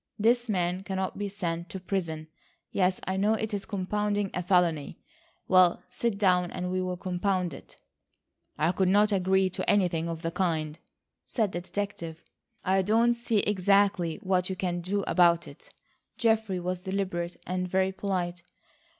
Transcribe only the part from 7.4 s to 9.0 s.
it." "I could